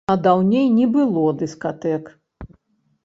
А 0.11 0.13
даўней 0.27 0.65
не 0.77 0.87
было 0.95 1.27
дыскатэк. 1.43 2.11